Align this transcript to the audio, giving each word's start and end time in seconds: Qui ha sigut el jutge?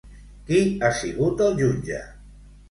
Qui 0.47 0.61
ha 0.87 0.91
sigut 1.01 1.45
el 1.49 1.55
jutge? 1.61 2.01